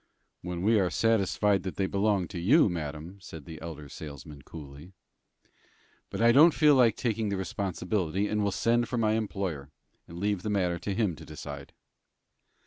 "When 0.41 0.63
we 0.63 0.79
are 0.79 0.89
satisfied 0.89 1.61
that 1.61 1.75
they 1.75 1.85
belong 1.85 2.27
to 2.29 2.39
you, 2.39 2.69
madam," 2.69 3.19
said 3.21 3.45
the 3.45 3.61
elder 3.61 3.87
salesman, 3.87 4.41
coolly. 4.41 4.93
"I 6.11 6.31
don't 6.31 6.55
feel 6.55 6.73
like 6.73 6.95
taking 6.95 7.29
the 7.29 7.37
responsibility, 7.37 8.27
but 8.27 8.39
will 8.39 8.51
send 8.51 8.89
for 8.89 8.97
my 8.97 9.11
employer, 9.11 9.69
and 10.07 10.17
leave 10.17 10.41
the 10.41 10.49
matter 10.49 10.79
to 10.79 10.95
him 10.95 11.15
to 11.17 11.23
decide." 11.23 11.73